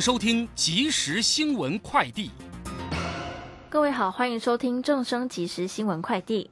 [0.00, 2.30] 收听即时新闻快递。
[3.68, 6.50] 各位好，欢迎收听正声即时新闻快递。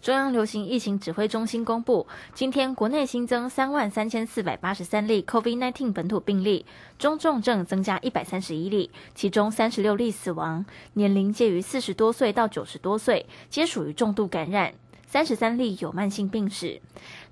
[0.00, 6.66] 中央流行疫情指挥中心公布，今天国内新增三万三千四百八十三例 COVID-19 本土病例，
[6.98, 14.74] 中重症增加一百三十一例，其中三十六例死亡，年龄介于四十多岁到九十多岁，皆属于重度感染。
[15.06, 16.82] 三十三例有慢性病史，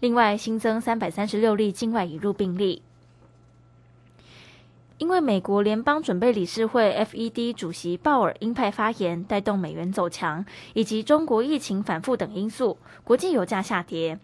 [0.00, 2.82] 另外新增三百三十六例境外移入病例。
[5.02, 14.16] 因为美国联邦准备理事会 （FED） 主席鲍尔鹰派发言，带动美元走强，以及中国疫情反复等因素，国际油价下跌。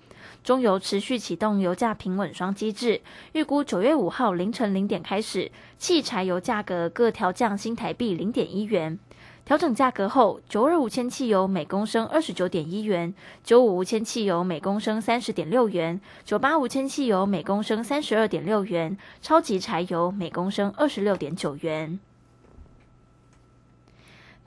[0.45, 3.01] 中油持续启动油价平稳双机制，
[3.33, 9.01] 预估九月五号凌晨零点开始，汽柴油价格各调降新台币零点一元。
[9.49, 21.99] 调整价格后，九二五千汽油每公升二十九点一元，九五五铅汽油每公升三十点六元，九八五铅汽油每公升三十二点六元，超级柴油每公升二十六点九元。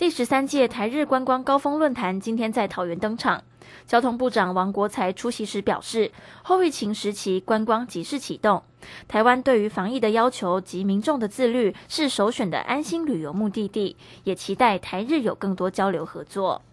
[0.02, 3.44] 第十三届台日观光高峰论坛今天在桃园登场。
[3.86, 8.64] 交通部长王国才出席时表示，后疫情时期观光即时启动，
[9.08, 16.64] 台湾对于防疫的要求及民众的自律是首选的安心旅游目的地，也期待台日有更多交流合作。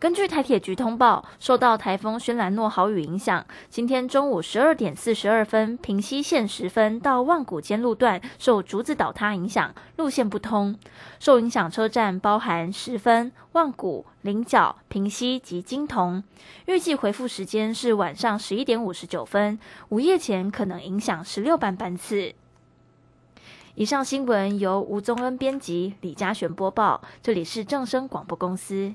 [0.00, 10.78] 根据台铁局通报，受到台风轩兰诺豪雨影响，今天中午十二点四十二分，平西线十分到万古间路段受竹子倒塌影响，路线不通。
[11.18, 16.22] 受影响车站包含十分、万古、菱角、平西及金铜。
[16.66, 22.32] 预计回复时间是晚上十一点五十九分，午夜前可能影响十六班班次。
[23.74, 27.02] 以上新闻由吴宗恩编辑，李嘉璇播报。
[27.20, 28.94] 这里是正声广播公司。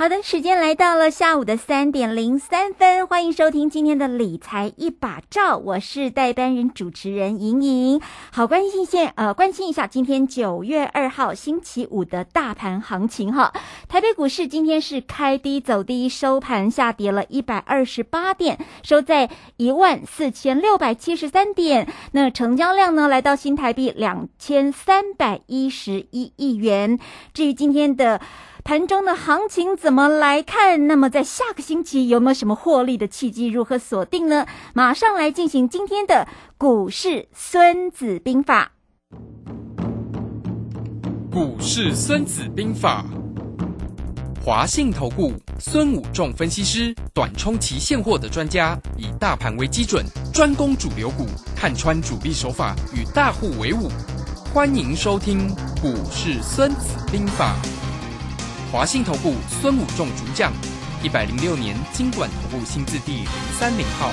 [0.00, 8.00] 好的，时间来到了下午的三点零三分，欢迎收听今天的理财一把照，我是代班人主持人莹莹。
[8.32, 13.52] 好，关心一下呃，关心一下今天九月二号星期五的大盘行情哈。
[13.88, 19.28] 台北股市今天是开低走低，收盘下跌了一百二十八点，收在
[19.58, 21.86] 一万四千六百七十三点。
[22.12, 26.98] 那成交量呢，来到新台币两千三百一十一亿元。
[27.34, 28.18] 至于今天的。
[28.70, 30.86] 盘中的行情怎么来看？
[30.86, 33.48] 那么在下个星期有没有什么获利的契机？
[33.48, 34.46] 如何锁定呢？
[34.74, 38.70] 马上来进行今天的股市孙子兵法。
[41.32, 43.04] 股市孙子兵法，
[44.40, 51.26] 华信投顾孙武仲分析师，短冲期现货的专家，以大盘为基准，专攻主流股，
[51.56, 53.90] 看穿主力手法，与大户为伍。
[54.54, 55.48] 欢迎收听
[55.82, 57.56] 股市孙子兵法。
[58.72, 60.52] 华信投顾孙武仲主讲，
[61.02, 63.26] 一百零六年经管投顾新字第零
[63.58, 64.10] 三零号。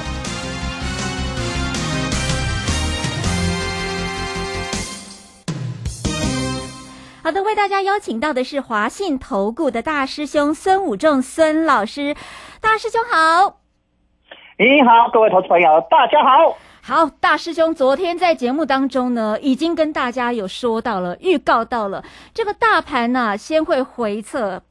[7.24, 12.16] 好的，为大家邀请到的是华信投顾的大师兄孙武仲孙老师，
[12.60, 13.60] 大师兄好。
[14.58, 16.58] 你好，各位投资朋友，大家好。
[16.88, 22.02] 好，大师兄，昨天在节目当中呢，已经跟大家有说到了，预告到了
[22.34, 24.64] 这个大盘呢，先会回测，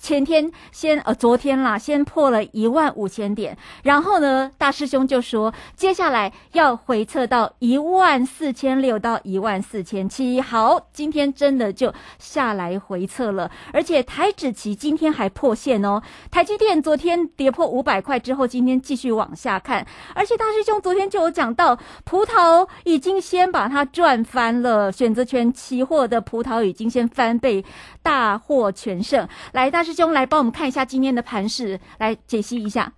[0.00, 10.40] 前天先呃昨天啦，先破了一万五千点，然后呢，大师兄就说接下来要回测到一万四千六到一万四千七。
[10.40, 16.00] 好，今天真的就下来回测了，而且台指期今天还破线哦。
[16.30, 27.64] 台积电昨天跌破五百块之后，今天继续往下看，而且大师兄昨天就有讲到，葡萄已经先把它赚翻了，选择权期货的葡萄已经先翻倍，
[28.08, 29.28] 大获全胜。
[29.52, 32.90] 来，大师兄来帮我们看一下今天的盘势，来解析一下。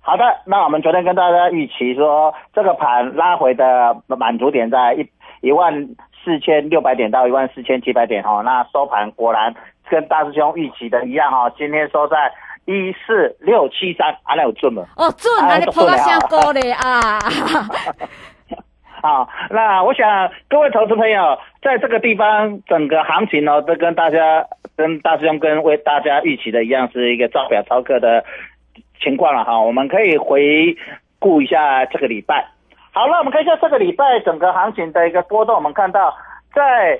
[0.00, 5.08] 好的，那我们昨天跟大家预期说，这个盘拉回的满足点在一
[5.40, 5.72] 一万
[6.24, 9.54] 四千六百点到一万四千七百点哈，那收盘果然
[9.88, 12.32] 跟大师兄预期的一样哈，今天收在
[12.64, 14.82] 一四六七三，阿有准吗？
[14.96, 17.20] 哦，准，啊，你破到下高嘞啊！
[19.04, 24.46] 好，那我想各位投资朋友在这个地方，整个行情呢，都跟大家、
[24.78, 28.24] 跟大师兄、跟为大家预期的一样，是一个照表操课的
[29.02, 29.60] 情况了哈。
[29.60, 30.74] 我们可以回
[31.18, 32.46] 顾一下这个礼拜。
[32.92, 35.54] 好了，我们看一下这个礼拜整个行情的一个波动。
[35.54, 36.16] 我们看到
[36.54, 36.98] 在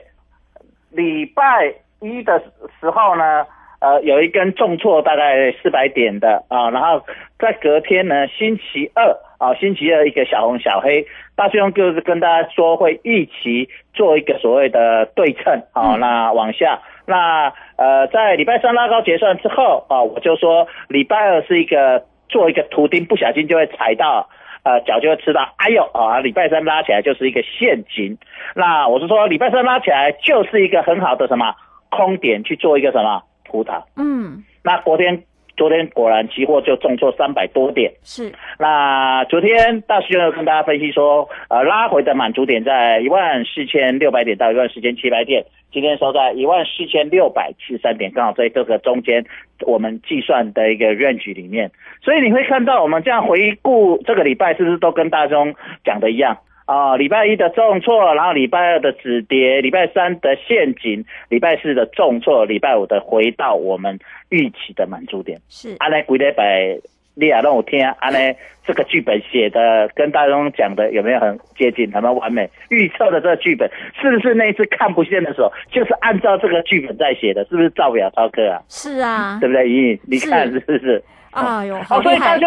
[0.90, 2.38] 礼拜一的
[2.80, 3.46] 时候呢，
[3.80, 7.02] 呃，有一根重挫大概四百点的啊，然后
[7.38, 11.04] 在隔天呢，星期二啊，星期二一个小红小黑。
[11.36, 24.30] 大师兄就是跟大家说，会一起做一个所谓的对称，好，那往下，那呃，在礼拜三拉高结算之后，啊，我就说礼拜二是一个做一个图钉，不小心就会踩到，
[24.62, 28.16] 呃，脚就会吃到，哎呦，啊，礼拜三拉起来就是一个陷阱，
[28.54, 31.54] 那我是说礼拜三拉起来就是一个很好的什么
[31.90, 35.24] 空点去做一个什么葡萄，嗯，那昨天。
[35.56, 38.32] 昨天果然期货就重挫三百多点，是。
[38.58, 49.24] 那昨天大师兄又跟大家分析说，呃，拉回的满足点在一万四千六百点到一万四千七百点，今天收在一万四千六百七十三点，刚好在这个中间
[49.60, 51.70] 我们计算的一个 range 里面。
[52.02, 55.54] 所以你会看到我们这样回顾这个礼拜，是不是都跟大中
[55.84, 56.36] 讲的一样？
[56.66, 63.98] 啊，礼拜一的重挫，然后礼拜二的止跌，礼拜三的陷阱，礼拜四的重挫，礼拜五的回到我们
[64.30, 65.38] 预期的满足点。
[65.48, 66.78] 是，安尼规礼拜
[67.14, 68.34] 你也让我听，安来
[68.64, 72.48] 这个剧本写的跟大众讲的有没有很接近，有没有完美？
[72.70, 73.70] 预测的这个剧本
[74.00, 77.44] 是不是那一次看不见的时候，就是按照这个剧本在写的？
[77.44, 78.62] 是不是造表超课啊？
[78.68, 79.68] 是啊，对不对？
[79.68, 81.04] 莹莹，你看是不是？
[81.30, 82.38] 啊哟，好厉害！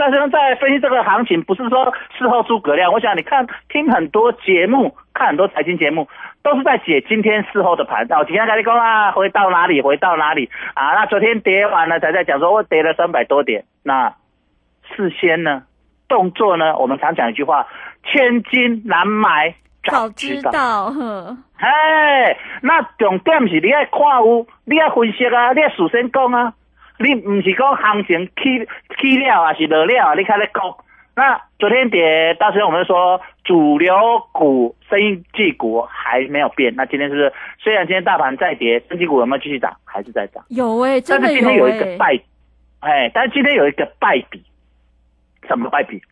[0.00, 2.90] 但是在分析这个行情，不是说事后诸葛亮。
[2.90, 6.08] 我想你看听很多节目，看很多财经节目，
[6.42, 8.06] 都是在写今天事后的盘。
[8.10, 10.94] 哦，今天跟你讲啊，回到哪里，回到哪里啊？
[10.94, 13.64] 那昨天跌完了，才在讲说我跌了三百多点。
[13.82, 14.14] 那
[14.96, 15.64] 事先呢，
[16.08, 16.78] 动作呢？
[16.78, 17.66] 我们常讲一句话：
[18.02, 19.54] 千金难买
[19.84, 20.90] 早知道。
[21.58, 26.54] 哎，那重点是你要看有，你要分析啊，你要事先讲啊。
[27.00, 28.68] 你唔是讲行情起
[29.00, 30.14] 起了还是落了啊？
[30.14, 30.62] 你看咧讲，
[31.16, 33.94] 那昨天跌，当时候我们说主流
[34.32, 36.74] 股、生技股还没有变。
[36.76, 37.32] 那今天是不是？
[37.58, 39.74] 虽然今天大盘在跌，生技股有没有继续涨？
[39.82, 40.44] 还是在涨？
[40.50, 42.20] 有诶，但是今天有一个败，
[42.80, 44.44] 哎，但是今天有一个败笔，
[45.48, 46.02] 什么败笔？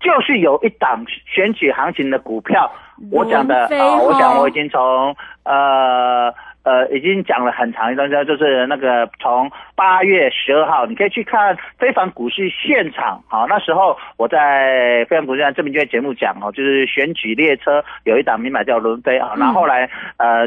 [0.00, 2.72] 就是有一档选举行情的股票，
[3.12, 5.14] 我讲的啊，我讲我已经从
[5.44, 6.34] 呃。
[6.68, 13.22] 呃，已经讲了很长一段时间，就是那个从八月十二号，你可以去看非凡股市现场。
[13.26, 19.32] 好，那时候我在非凡股市这边就节目讲哦，就是选举列车有一档名牌叫伦飞啊。
[19.38, 19.88] 那后来
[20.18, 20.46] 呃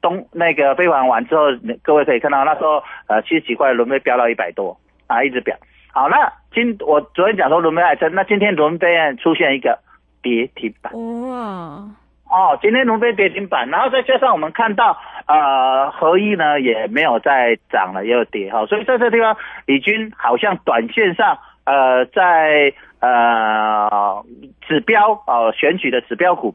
[0.00, 1.46] 东那个飞完完之后，
[1.82, 4.78] 各位可以看到那时候呃七十几块伦飞飙到一百多
[5.08, 5.56] 啊，一直飙。
[5.92, 9.76] 好，那今我昨天讲说伦飞还升，那今天伦飞出现一个
[10.22, 10.92] 跌停板。
[10.92, 11.82] 哇。
[12.30, 24.22] 哦，今天龙飞跌停板，然后再加上我们看到，呃，合一呢也没有再涨了，也有跌哈，所以在这地方，李军好像短线上，呃，在呃
[24.60, 26.54] 指标哦选举的指标股，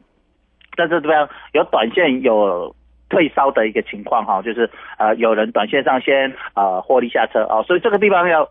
[0.76, 2.74] 在这地方有短线有
[3.08, 8.48] 退烧的一个情况哈，就是呃有人短线上先呃获利下车哦，所以这个地方要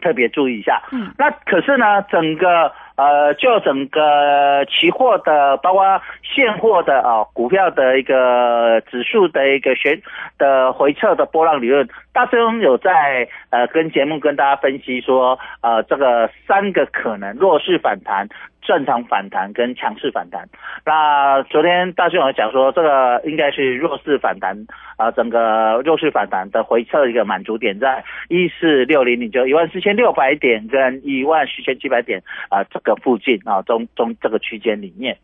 [0.00, 0.82] 特别注意一下。
[0.90, 2.72] 嗯，那可是呢，整个。
[3.00, 10.02] 呃，就整个期货的，包括现货的啊，股票的一个指数的一个选
[10.36, 18.28] 的回撤的波浪理论，大孙有在呃跟节目跟大家分析说，呃，这个三个可能弱势反弹。
[18.70, 20.48] 正常反弹跟强势反弹，
[20.86, 24.56] 那昨天大雄有讲说，这个应该是弱势反弹
[24.96, 35.16] 啊，整个弱势反弹的回撤一个满足点在一四六零零，就一万四千六百点跟一万四千七百点啊这个附近啊中中这个区间里面。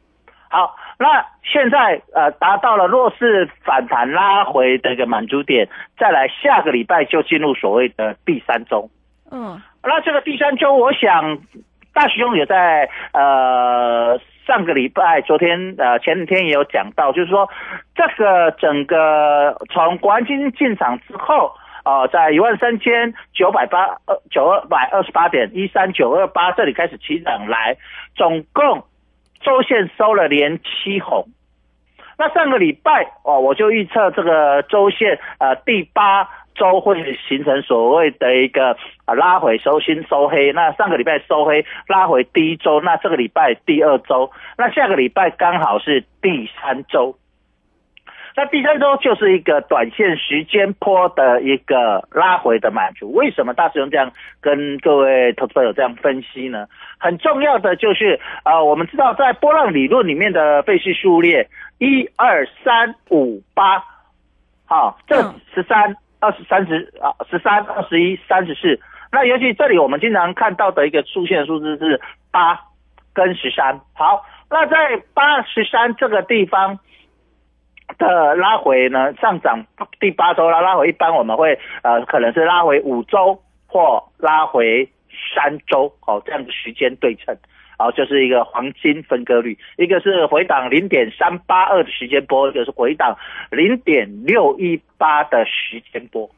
[0.48, 8.90] 好，那现在呃达到了弱势反弹拉回的一个满足点，再来下个礼拜就进入所谓的第三周。
[9.30, 11.38] 嗯，那这个第三周，我想
[11.96, 17.48] 大徐兄也在呃上个礼拜、昨天呃前几天也有讲到，就是说
[17.94, 21.52] 这个整个从国安基金进场之后。
[21.88, 27.76] 哦，在一万三千九百八二九二百二十八点一三九二八这里开始起涨来，
[28.16, 28.82] 总共
[29.40, 31.28] 周线收了连七红。
[32.18, 40.52] 那上个礼拜哦，我就预测这个周线呃第八周会形成所谓的一个啊拉回收新收黑。
[40.52, 47.16] 那上个礼拜收黑拉回第一周，那这个礼拜第二周，那下个礼拜刚好是第三周。
[48.38, 53.10] 那第三周就是一个短线时间波的一个拉回的满足。
[53.14, 56.66] 为什么大师兄这样跟各位投资朋友这样分析呢？
[56.98, 61.48] 很重要的就是啊，我们知道在波浪理论里面的费氏数列
[61.78, 63.82] 一二三五八，
[64.66, 65.16] 好，这
[65.54, 68.80] 十三、二十、三十啊，十三、二十一、三十四。
[69.12, 72.60] 那尤其这里我们经常看到的一个出现数字是八
[73.12, 73.80] 跟十三。
[73.94, 76.78] 好，那在八十三这个地方。
[77.98, 79.64] 的拉回呢，上涨
[80.00, 84.90] 第八周拉，拉回一般我们会呃可能是拉回五周或拉回
[85.32, 87.38] 三周，哦这样的时间对称，
[87.76, 93.16] 好就是一个黄金分割率，一个是回档零点三八二的时间波，一个是回档
[93.50, 96.30] 零点六一八的时间波，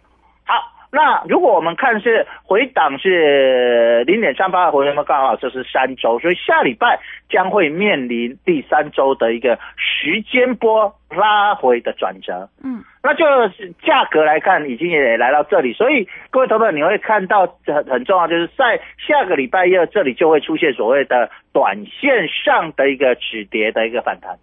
[0.45, 0.78] 好。
[0.91, 12.49] 那如果我们看是回档是零点三八，回什么刚好就是三周，所以下礼拜将会面临第三周的一个时间波拉回的转折。
[12.65, 24.39] 嗯，那就是价格来看，已经也来到这里，所以各位投资者你会看到很很重要，就是在下个礼拜一这里就会出现所谓的短线上的一个止跌的一个反弹。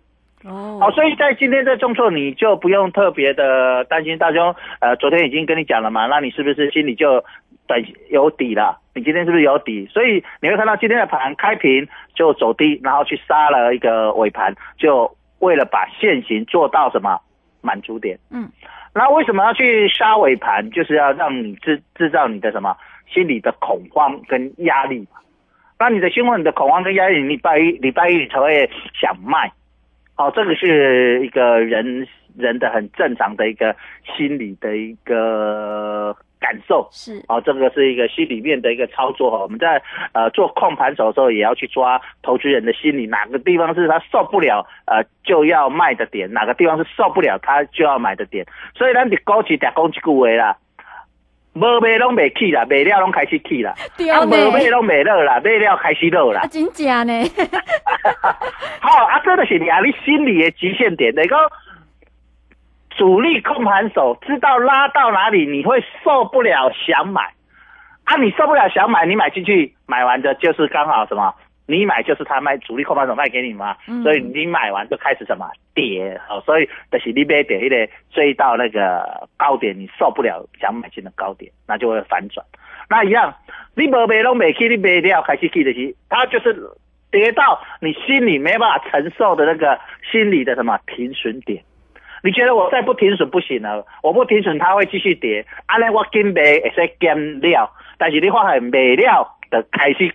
[0.46, 4.16] 哦，好，所以在今天这重挫，你就不用特别的担心。
[4.18, 7.24] 大兄，呃，昨天已经跟你讲了嘛，那你是不是心里就
[7.68, 8.80] 等有底了？
[8.94, 9.88] 你今天是不是有底？
[9.88, 17.20] 所以你会看到今天的盘开平就走低，然后去杀了一个尾盘，就为了把现行做到什么
[17.62, 18.20] 满足点？
[18.30, 18.48] 嗯，
[18.94, 20.70] 那为什么要去杀尾盘？
[20.70, 22.78] 就是要让你制制造你的什么
[23.12, 25.20] 心理的恐慌跟压力嘛。
[25.80, 29.52] 那你的心慌、你的恐慌跟压力，礼拜一、礼拜一你才会想卖。
[30.18, 32.08] 哦，这个是一个人
[32.38, 33.76] 人的很正常的一个
[34.16, 39.40] 心理的一个感受，是哦，这个是一个心里面的一个操作哈。
[39.40, 39.82] 我们在
[40.14, 48.46] 呃做控盘手的时候，也要去抓投资人的心理，哪个地方是他受不了呃就要卖的点，哪个地方是受不了他就要买的点。
[48.74, 50.58] 所以呢，你高级点讲一句话啦。
[51.56, 53.74] 无卖拢未起啦，卖了拢开始起啦。
[54.14, 56.42] 啊，无卖拢未落啦，卖了开始落啦。
[56.42, 57.24] 啊，真正呢？
[58.82, 61.14] 好，啊，这就是你啊，你心里的极限点。
[61.16, 61.36] 那个
[62.98, 67.22] 主力控盘手知道拉到哪里，你会受不了想买。
[68.04, 71.34] 啊，你受不了想买，你买进去，买完的就是刚好什么？
[71.68, 82.46] 你买就是他卖主力控盘手卖给你嘛，所以你买完就开始什么跌，好，所以就是你买点一点追到那个高点，你受不了想买进的高点，那就会反转。
[82.88, 83.34] 那一样，
[83.74, 86.56] 你无卖拢没起，你卖掉开始去的是，它就是
[87.10, 89.80] 跌到你心里没办法承受的那个
[90.12, 91.64] 心理的什么停损点。
[92.22, 100.14] 你觉得我再不停损不行了，我不停损它会继续跌，安尼我紧卖会使减了，但是你发现卖了的开始。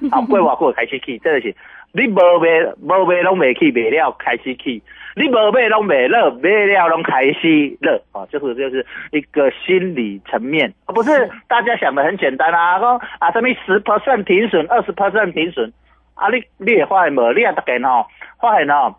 [0.10, 1.54] 啊，过外过开始起，这个是
[1.92, 2.48] 你无卖
[2.80, 4.82] 无卖拢未起，卖了开始起；
[5.14, 7.94] 你无卖拢未落，卖了拢开始落。
[8.12, 12.78] 啊，这是就是一个心理层面，不是大家想的很简单啊。
[12.80, 15.72] 讲啊，什么十 percent 停损，二十 percent 停损，
[16.14, 17.32] 啊，你你也发现无？
[17.32, 18.06] 你也得见吼，
[18.40, 18.96] 发现吼，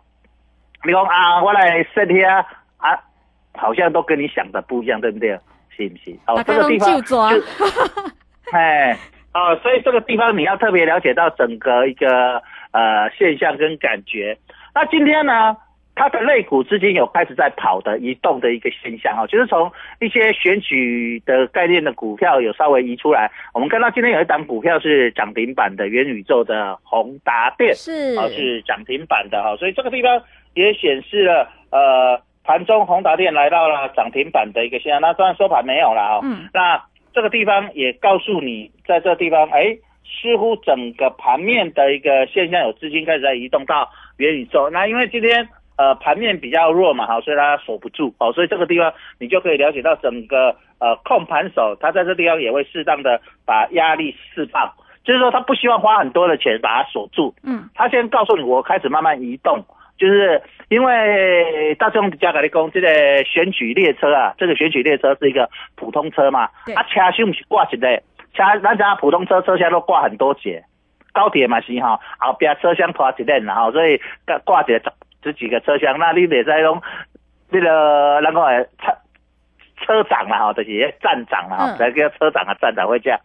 [0.84, 2.46] 你讲啊，我来设下
[2.78, 2.98] 啊，
[3.54, 5.38] 好像都跟你想的不一样，对不对？
[5.76, 6.16] 是不是？
[6.26, 7.18] 哦，这个地方就，
[8.52, 8.96] 哎。
[9.36, 14.38] 啊，所以这个地方你要特别了解到整个一个呃现象跟感觉。
[14.74, 15.54] 那今天呢，
[15.94, 23.30] 它的类股资金有开始在跑的移动的一个现象啊，就是从一些选举的概念的股票有稍微移出来。
[23.52, 30.22] 我们看到今天有一档股票是涨停板的元宇宙的宏达电，是啊是涨停板的哈，所以这个地方
[30.54, 35.02] 也显示了呃盘中宏达电来到了涨停板的一个现象。
[35.02, 36.82] 那当然收盘没有了哈，嗯，那。
[37.16, 44.68] 这个地方也告诉你，在这个地方，哎，似乎整个盘面的一个现象有资金开始在移动到元宇宙。
[44.68, 54.70] 那因为今天呃盘面比较弱嘛，好，所以它守不住，哦，所以这个地方你就可以了解到整个呃控盘手，他在这地方也会适当的把压力释放，
[55.02, 57.34] 就是说他不希望花很多的钱把它锁住。
[57.42, 59.64] 嗯，他先告诉你，我开始慢慢移动，
[59.98, 62.88] 就是因为大众加格力公这个
[63.24, 68.02] 选举列车啊，这个选举列车是一个普通车嘛，啊，车厢不是挂一个，
[68.34, 70.64] 车咱家普通车车厢都挂很多节，
[71.12, 74.90] 高铁嘛是哈，后边车厢拖一列然后所以挂挂一个十
[75.24, 76.82] 十几个车厢，那你袂使讲
[77.50, 78.68] 那个那个
[79.80, 83.20] 车车长啦吼，就是迄个站长啦吼嗯，来叫车长啊站长会这样。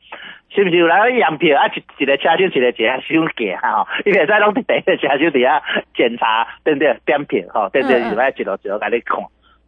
[0.53, 1.67] 是不是有人验票啊？
[1.67, 5.63] 一一个车厢一个车厢行吼，伊会使拢伫第一个车厢底下
[5.95, 6.93] 检查，对不对？
[7.05, 8.01] 点票吼，对不对？
[8.01, 9.19] 嗯嗯你要一路一路给你看，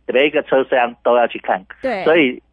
[0.07, 1.61] 每一个车厢都要去看。
[1.81, 2.41] 对，所以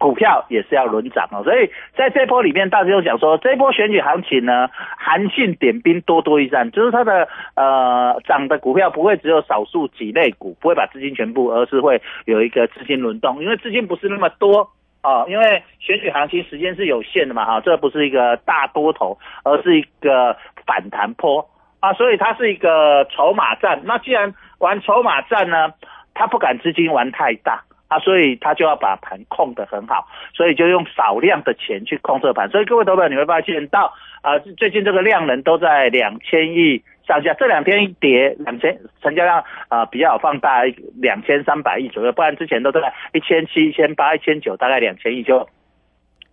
[0.00, 1.44] 股票也是要轮涨哦。
[1.44, 14.70] 所以在这波里面，大师兄讲说，这波选举行情呢，韩信点兵，多多益善，就是它的呃涨的股票不会只有少数几类股，不会把资金全部，而是会有一个资金轮动，因为资金不是那么多。
[15.02, 21.48] 哦，因为选举行情时间是有限的嘛，哈，这不是一个大多头，而是一个反弹坡
[21.80, 23.80] 啊，所以它是一个筹码战。
[23.84, 25.72] 那既然玩筹码战呢，
[26.12, 32.48] 他不敢资金玩太大啊，所以他就要把盘控得很好，所以就用少量的钱去控这个盘。
[32.48, 33.92] 所以各位投资者你会发现到
[34.22, 40.62] 啊、最近这个量能都在两千亿上下，这两天一跌，两千成交量啊、比较有放大，
[41.00, 45.48] 两千三百亿左右，不然之前都在一千七、一千八、一千九，大概两千亿就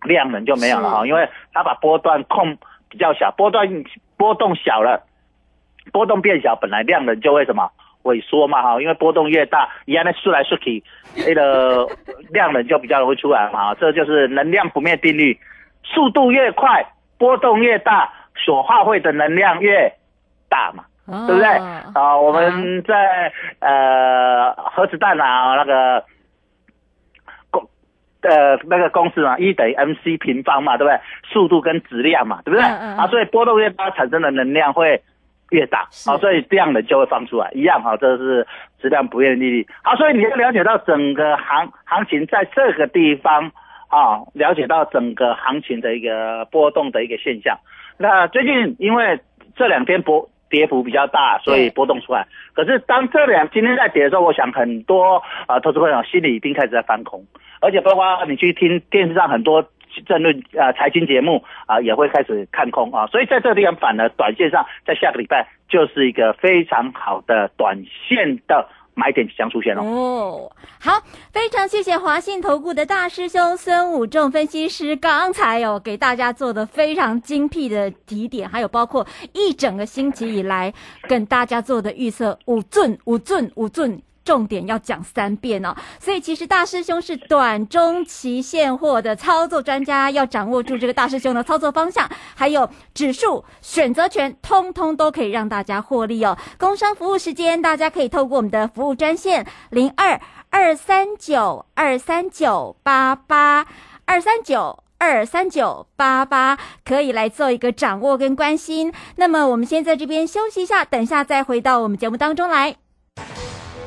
[0.04, 2.56] 量能就没有了哈，因为他把波段控
[2.88, 3.66] 比较小，波段
[4.16, 5.02] 波动小了，
[5.90, 7.68] 波动变小，本来量能就会什么
[8.04, 10.82] 萎缩嘛哈，因为波动越大，一样的缩来缩去，
[11.26, 11.86] 那个
[12.30, 15.38] 量能就比较容易出来嘛哈，这就是能量不灭定律，
[15.84, 16.86] 速度越快，
[17.18, 19.92] 波动越大，所耗费的能量越
[20.48, 20.84] 大嘛。
[21.10, 21.48] 哦对不对？
[21.94, 26.04] 啊、我们在呃核子弹啊那个
[27.50, 27.66] 公
[28.20, 31.00] 呃那个公式嘛，E 等于 mc 平方嘛，对不对？
[31.32, 32.62] 速度跟质量嘛，对不对？
[32.62, 35.02] 嗯嗯嗯啊，所以波动越大，产生的能量会
[35.50, 38.46] 越大，是好、所以量能就会放出来，一样哈、这是
[38.80, 39.66] 质量不变的利率。
[39.82, 43.50] 好，所以你要了解到整个行行情在这个地方
[43.88, 47.58] 啊，了解到整个行情的一个波动的一个现象。
[47.96, 49.20] 那最近因为
[49.56, 52.26] 这两天波跌幅比较大，所以波动出来。
[52.54, 57.24] 可是当这两今天在跌的时候，我想很多啊、投资朋友心里一定开始在翻空，
[57.60, 59.64] 而且包括你去听电视上很多
[60.06, 67.76] 政论啊财经节目啊、也会开始看空啊，所以在这个地方反而短线上在下个礼拜就是一个非常好的短
[68.08, 69.82] 线的买点即将出现了。
[69.82, 70.92] 哦，好，
[71.32, 80.72] 非常谢谢华信投顾的大师兄孙武仲分析师，刚才哦给大家做的非常精辟的提点，还有包括一整个星期以来
[81.02, 84.02] 跟大家做的预测，五准五准五准。
[84.28, 96.36] 重点要讲三遍哦，所以其实大师兄是短中期现货的操作专家，要掌握住这个大师兄的操作方向，还有指数选择权，通通都可以让大家获利哦。
[96.58, 103.66] 工商服务时间，大家可以透过我们的服务专线零二二三九二三九八八
[104.04, 104.84] 二三九。
[105.00, 108.92] 二三九八八可以来做一个掌握跟关心。
[109.14, 112.87] 那么我们先在这边休息一下，等下再回到我们节目当中来。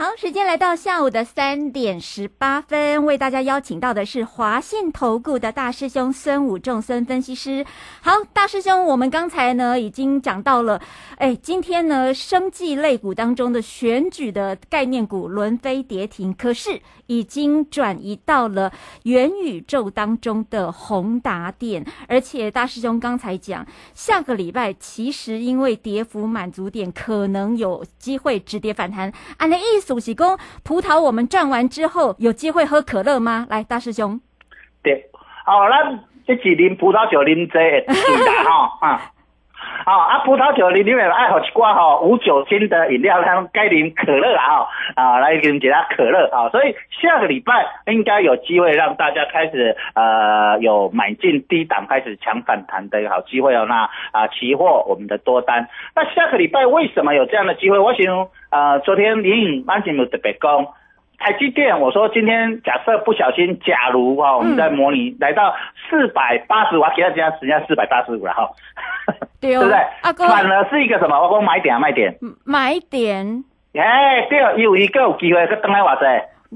[0.00, 7.66] 好，时间来到下午的三点十八分，为大家邀请到的是华信投顾的大师兄孙武仲孙分析师。
[8.00, 10.80] 好，大师兄，我们刚才呢已经讲到了，
[11.16, 33.46] 哎，今天呢生技类股当中的选举的概念股轮飞跌停，可是已经转移到了元宇宙当中的宏达电，而且大师兄刚才讲，下个礼拜其实因为跌幅满足点可能有机会止跌反弹，按的意思是讲葡萄我们赚完之后有机会喝可乐吗？
[33.48, 34.20] 来，大师兄，
[34.82, 35.08] 对，
[35.46, 39.12] 哦，咱这几啉葡萄酒啉这会对啦吼啊。
[39.84, 53.64] 啊啊，葡萄酒你里面爱好一挂哈无酒精的饮料，像该啉可乐啊啊，来给你解他可乐啊，所以下个礼拜应该有机会让大家开始呃有买进低档开始抢反弹的一个好机会哦。
[53.68, 57.78] 那啊，期货我们的多单，那下个礼拜为什么有这样的机会？
[57.78, 60.66] 我形容呃，昨天林颖安节目特别讲。
[61.20, 65.52] 台积电，我说今天假设不小心，假如哈，我们在模拟来到
[65.90, 68.48] 四百八十五，给他加时间四百八十五了哈，
[69.40, 69.76] 对不对？
[70.02, 71.16] 阿哥，反而是一个什么？
[71.16, 73.44] 我讲买点啊，卖点，买点。
[73.74, 76.06] 哎，对，因为一个有机会，去等来话者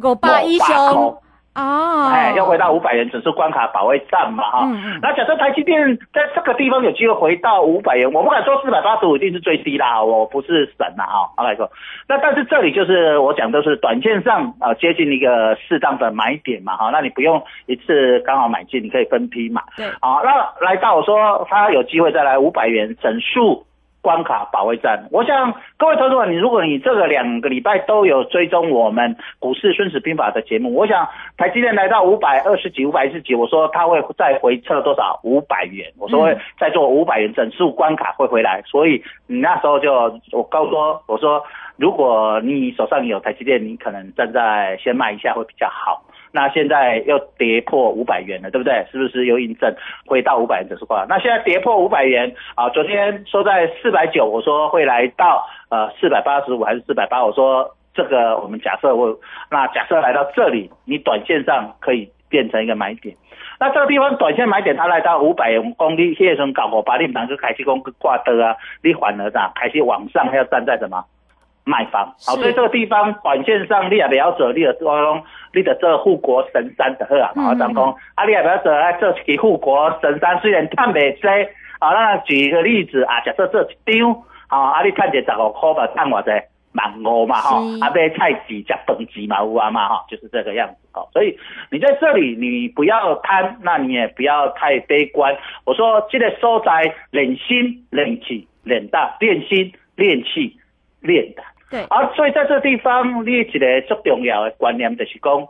[0.02, 1.16] 五百以上。
[1.54, 4.60] 哦，哎，要回到五百元整数关卡保卫战嘛，哈。
[4.64, 11.28] 嗯那假设台积电在这个地方有机会回到五百元，我不敢说四百八十五一定是最低啦，我不是神呐，啊。
[11.36, 11.70] 好来说，
[12.08, 16.90] 那但是这里就是我讲的是短线上啊接近一个适当的买点嘛，哈。
[16.90, 19.62] 那你不用一次刚好买进，你可以分批嘛。
[19.76, 19.86] 对。
[20.00, 23.66] 好，那来到我说他有机会再来五百元整数。
[24.02, 35.20] 关卡保卫战，我想各位投资者，你如果你这个两个礼拜都有追踪我们股市孙子兵法的节目，我想台积电来到五百二十几、五百一十几，我说它会再回撤多少？
[35.22, 39.92] 五百元，我说会再做五百元整数关卡会回来，所以你那时候就
[40.32, 41.40] 我告说，我说
[41.76, 46.02] 如果你手上有台积电，你可能站在先卖一下会比较好。
[46.32, 48.84] 那现在又跌破五百元了，对不对？
[48.90, 49.72] 是不是又印证
[50.06, 51.04] 回到五百元指数挂？
[51.08, 57.22] 那现在跌破五百元啊，昨天收在四百九，我说会来到呃四百八十五还是四百八？
[57.22, 59.14] 我说这个我们假设我
[59.50, 63.14] 那假设来到这里，你短线上可以变成一个买点。
[63.60, 71.04] 那这个地方短线买点，它来到五百元公里，现在从搞我把你们个开始公挂的啊，你反而咋开始往上要站在什么？
[71.64, 75.22] 卖方，好，所以这个地方短线上你也不要走，你也说
[75.54, 81.30] 你的这护国神山的好啊，好张工，啊你也不要走来这个护国神山，虽然赚未多，
[81.78, 84.12] 啊，那举一个例子啊，假设这一张，
[84.48, 86.32] 啊，啊你赚者十五块吧，赚我者
[86.72, 91.38] 万五嘛，哈，啊买菜籽加等级嘛，有啊嘛，哈，就是这个样子，哦，所以
[91.70, 95.36] 你在这里你不要贪，那你也不要太悲观。
[95.64, 100.56] 我说这个所在练心练气练大，练心练气
[101.02, 101.42] 练的。
[101.70, 105.48] 对，啊，所以在这地方，你一个最重要的观念就是讲，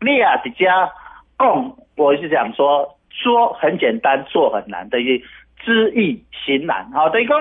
[0.00, 5.22] 你啊，直接讲，我是讲说，说很简单，做很难，等于
[5.62, 6.90] 知易行难。
[6.92, 7.38] 好，等于讲，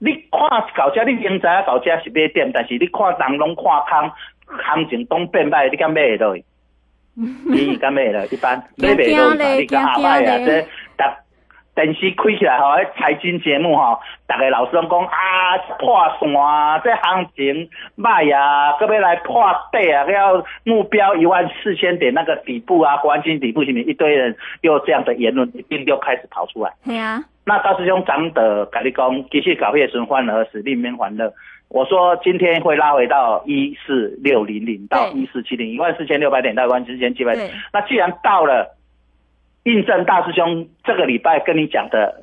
[0.00, 0.40] 你看
[0.74, 4.10] 搞家，你应知啊，搞家是买点，但是你看人拢看空，
[4.64, 6.36] 行情都变歹，你敢买得落？
[7.14, 8.24] 你敢买落？
[8.26, 10.38] 一般买袂落，你敢下摆啊？
[10.44, 11.16] 这达。
[11.78, 16.28] 电视开起来吼，财经节目吼，大家老师拢讲啊破线，
[16.82, 26.72] 这行情卖啊，搁要来破底啊，要目标一万四千点那个底部啊，黄金底部前面一堆人又这样的言论一定又开始跑出来。
[26.84, 31.32] 对啊，那大师兄长的跟你讲，继续搞夜神欢而死，另面欢乐。
[31.68, 37.48] 我说今天会拉回到一四六零零到一四七零，一万四千六百点到一万四千七百点。
[37.72, 38.74] 那既然到了。
[39.68, 42.22] 印证大师兄这个礼拜跟你讲的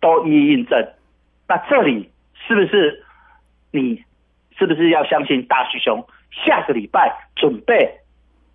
[0.00, 0.88] 都一印证，
[1.48, 2.08] 那这里
[2.46, 3.04] 是不是
[3.72, 4.02] 你
[4.56, 6.06] 是不是要相信大师兄？
[6.30, 7.98] 下个礼拜准备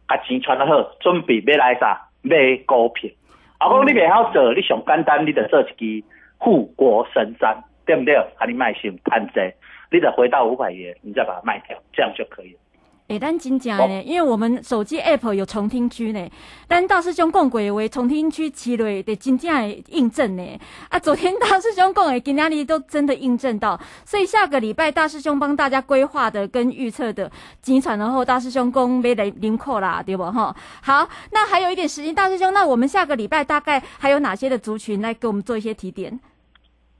[0.08, 3.10] 把钱传得好，准备要来啥买股票？
[3.58, 8.16] 阿公你袂晓做，你上简单，你得做一支护国神山，对不对？
[8.16, 9.54] 啊，你卖心盘子，
[9.92, 12.60] 你得回到五百元，你再把它卖掉，这样就可以了。
[13.08, 16.30] 诶，但真正呢，因为我们手机 App 有重听区呢，
[16.68, 20.60] 但大师兄讲过为重听区起来得真正的印证呢。
[20.90, 30.54] 啊，昨天 大师兄讲的今天里都真的印证到，所以下个礼拜大师兄帮大家规划的跟预测的，集团然后大师兄公没来临扣啦，对不哈？
[30.82, 36.20] 好，那还有一点时间，大师兄，那我们下个礼拜大概还有哪些的族群来给我们做一些提点？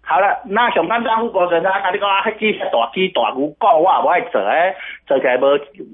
[0.10, 4.74] 好了，那上班张富国先生，啊，你讲啊，迄只大鸡大牛股我也不爱做诶，
[5.06, 5.44] 做起来无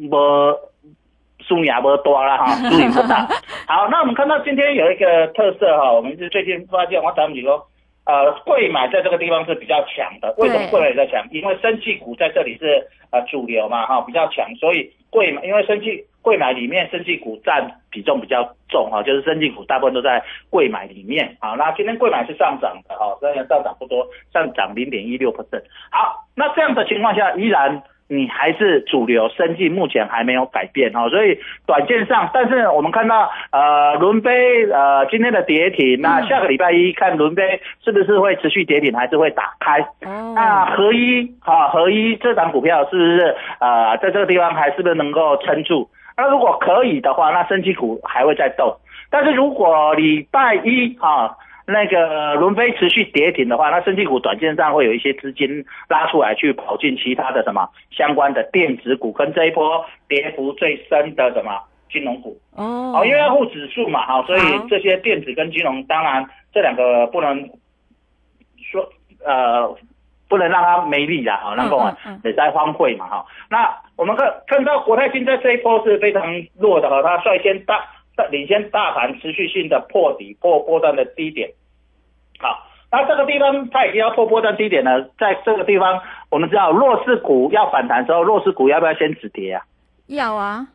[0.08, 0.56] 无
[1.40, 3.28] 输赢无大啦哈，输赢不大。
[3.68, 7.66] 好，那我们看到今天有一个特色哈，我们是最近发现，我咱们说，
[8.06, 10.34] 呃，贵买在这个地方是比较强的。
[10.38, 11.28] 为什么贵买在强？
[11.32, 16.06] 因为生气股在这里是呃主流嘛哈，比较强，所以贵买因为生气。
[16.24, 21.58] 贵买里面，升绩股占比重比较重哈，就是升绩股大部分都在贵买里面好。
[21.58, 25.64] 那今天贵买是上涨的哈，虽然上涨不多，上涨零点一六 percent。
[25.92, 39.86] 好，那这样的情况下，依然你还是主流，升绩目前还没有改变哈，所以短线上，但是我们看到呃伦杯呃今天的跌停，那下个礼拜一看伦杯是不是会持续跌停，还是会打开？
[40.36, 45.90] 那合一哈合一这档股票是不是呃在这个地方还是不是能够撑住？
[46.16, 48.76] 那如果可以的话，那升级股还会再动。
[49.10, 51.32] 但是如果礼拜一啊，
[51.66, 61.60] 那个轮飞持续跌停的话，那升绩股短线上会有一些资金拉出来去跑进其他的什么相关的电子股，跟这一波跌幅最深的什么
[61.92, 67.50] 金融股哦哦，因为要护指数嘛，哈，所以好这些电子跟金融，当然这两个不能
[68.72, 68.88] 说
[69.26, 69.76] 呃。
[70.30, 73.24] 不能让它没力啦，哈，能够嗯嗯也在荒废嘛，哈。
[73.52, 76.24] 那我们看看到国泰金在这一波是非常
[76.58, 77.86] 弱的哈，它率先大大
[78.30, 81.50] 领先大盘持续性的破底破波段的低点，
[82.40, 86.00] 好，那这个地方它已经要破波段低点了，在这个地方
[86.30, 89.62] 我们知道弱势股要反弹的时候，弱势股要不要先止跌啊？
[90.08, 90.68] 要啊，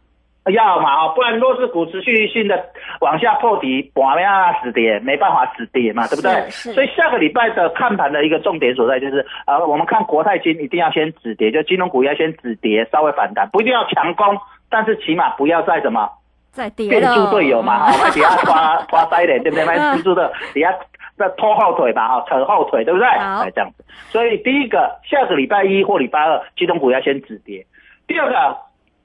[0.53, 2.65] 要嘛啊，不然弱势股持续性的
[3.01, 6.51] 往下破底，保没办法止跌，没办法止跌嘛，对不对？
[6.51, 14.39] 所以下个礼拜的看盘的一个重点所在就是，呃，我们看国泰金一定要先止跌，就金融股要先止跌，稍微反弹，不一定要强攻，
[14.71, 16.09] 但是起码不要再什么
[16.51, 18.55] 再跌了，变猪队友嘛，哈， 那底下拖
[18.89, 19.65] 拖塞的，对不对？
[19.65, 20.75] 那蜘蛛的底下
[21.17, 23.07] 那拖后腿吧，哈，扯后腿，对不对？
[23.09, 23.85] 好哎，这样子。
[24.11, 27.65] 所以第一个，下个礼拜一或礼拜二，金融股要先止跌。
[28.07, 28.57] 第二个，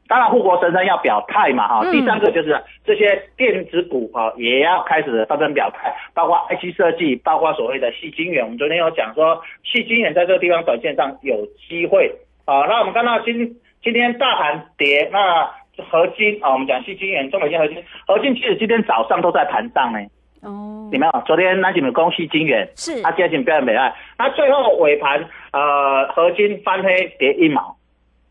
[0.08, 8.44] 当然护国神山要表态嘛，哈、嗯第三个就是这些电子股啊，也要开始纷纷表态，包括 IC 设计，包括所谓的细晶圆。
[8.44, 12.14] 我们昨天有讲说，细晶圆在这个地方短线上有机会
[12.46, 12.66] 啊。
[12.68, 20.00] 那我们看到今今天大盘跌，那合金啊，我们讲细晶圆、中美金合金，合金其实今天早上都在盘上呢。
[20.42, 21.22] 哦你们有？
[21.26, 27.76] 昨天那几米攻细晶圆，是它接近标准北岸，那最后尾盘呃合金翻黑跌一毛，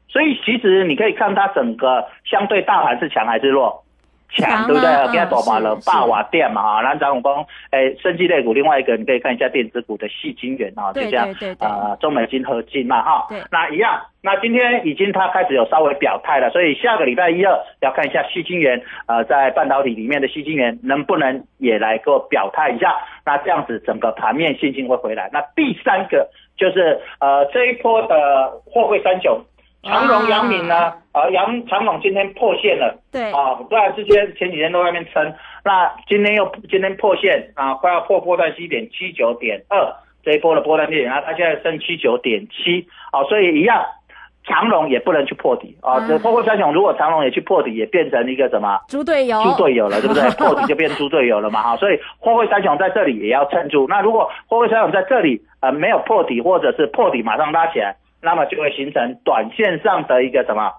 [0.08, 3.82] 所以其实你可以看它整个相对大盘是强还是弱？
[4.34, 4.88] 强对不对？
[4.90, 11.28] 嗯今天走完了霸瓦电嘛哈，那张永峰诶，生技类股，另外一个你可以看一下电子股的细晶元啊，就对这样
[11.60, 14.00] 呃中美金合金嘛哈，那一样。
[14.24, 22.94] 那今天已经它开始有稍微表态了，所以下个礼拜一二要看一下细晶元呃在半导体里面的细晶元能不能也来给我表态一下，
[23.26, 25.28] 那这样子整个盘面信心会回来。
[25.32, 29.40] 那第三个就是呃这一波的货柜三雄。
[29.82, 30.92] 长荣、阳明呢？
[31.12, 39.92] 呃，阳长荣今天破线了，对啊，不然之前前几天都在外面撑，那今天又今天破线啊，快要破波段低点七九点二，
[40.24, 43.84] 这一波的波段低点，啊，它现在升七九点七，啊，所以一样，
[44.44, 48.80] 长荣也不能去破底啊，这嗯破过三雄，如果长荣也去破底，也变成一个什么？
[48.88, 50.22] 猪队友，猪队友了，对不对？
[50.38, 53.86] 破底就变猪队友了嘛，哈，所以货柜三雄在这里也要撑住。
[53.88, 60.70] 那如果货柜三雄在这里呃没有破底，或者是破底马上拉起来，那么就会形成短线上的一个什么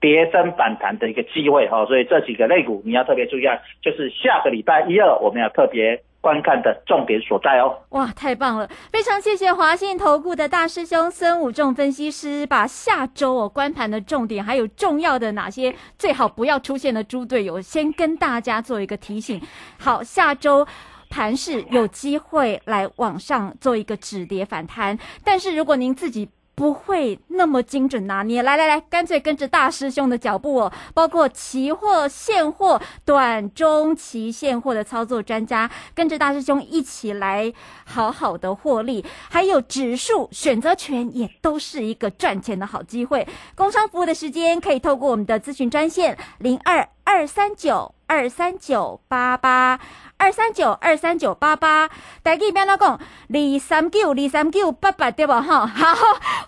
[0.00, 7.76] 跌升反弹的一个机会哈、所以这几个类股你要特别注意啊，就是下个礼拜一二我们要特别观看的重点所在哦。
[7.90, 8.68] 哇，太棒了！
[8.92, 19.40] 非常谢谢华信投顾的大师兄孙武仲分析师，把下周哦观盘的重点，还有重要的哪些最好不要出现的猪队友，先跟大家做一个提醒。
[19.78, 20.66] 好，下周。
[21.08, 37.52] 盘势有机会来往上做一个止跌反弹，但是如果您自己不会那么精准拿捏，来来来，干脆跟着大师兄的脚步哦，包括期货、现货、短中期现货的操作专家，跟着大师兄一起来
[37.84, 43.28] 好好的获利，还有指数选择权也都是一个赚钱的好机会。
[43.54, 49.78] 工商服务的时间可以透过我们的咨询专线零二二三九二三九八八。
[50.18, 51.90] 二三九二三九八八，
[52.22, 55.42] 大家不要哪讲二三九二三九八八对吧？
[55.42, 55.94] 哈，好，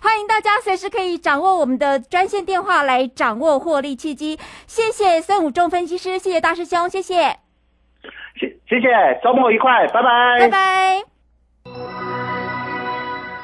[0.01, 4.39] 欢迎大家随时可以掌握我们的专线电话来掌握获利契机。
[4.65, 7.37] 谢谢孙武仲分析师，谢谢大师兄，谢谢，
[8.39, 11.18] 谢谢谢，周末愉快，拜拜，拜拜。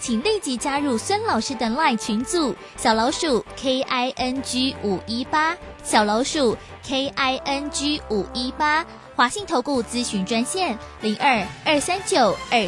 [0.00, 12.66] 请立即加入孙老师的 LINE 群组，小老鼠 K I N G 五一八，小老鼠 K I N G 五一八，华信投顾咨询专线零二二三九二